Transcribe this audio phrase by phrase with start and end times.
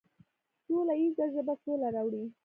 [0.65, 2.23] سوله ییزه ژبه سوله راوړي.